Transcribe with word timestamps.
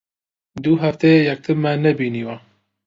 دوو 0.63 0.81
هەفتەیە 0.83 1.19
یەکترمان 1.29 1.77
نەبینیوە. 1.85 2.35